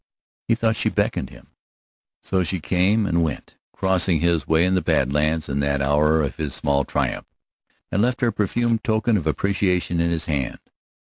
[0.47, 1.51] He thought she beckoned him.
[2.23, 6.23] So she came, and went, crossing his way in the Bad Lands in that hour
[6.23, 7.27] of his small triumph,
[7.91, 10.57] and left her perfumed token of appreciation in his hand.